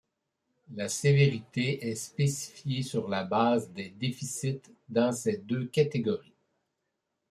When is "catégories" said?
5.67-6.33